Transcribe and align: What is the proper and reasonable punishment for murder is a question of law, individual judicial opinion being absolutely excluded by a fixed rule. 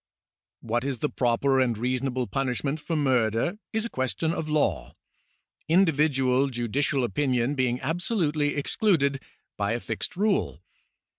What 0.61 0.83
is 0.83 0.97
the 0.97 1.09
proper 1.11 1.59
and 1.59 1.77
reasonable 1.77 2.25
punishment 2.25 2.79
for 2.79 2.95
murder 2.95 3.59
is 3.71 3.85
a 3.85 3.89
question 3.91 4.33
of 4.33 4.49
law, 4.49 4.95
individual 5.69 6.49
judicial 6.49 7.03
opinion 7.03 7.53
being 7.53 7.79
absolutely 7.81 8.55
excluded 8.55 9.21
by 9.57 9.73
a 9.73 9.79
fixed 9.79 10.17
rule. 10.17 10.63